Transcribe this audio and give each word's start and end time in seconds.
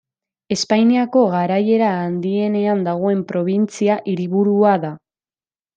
Espainiako 0.53 1.25
garaiera 1.33 1.91
handienean 1.99 2.83
dagoen 2.89 3.23
probintzia-hiriburua 3.35 4.77
da. 4.87 4.97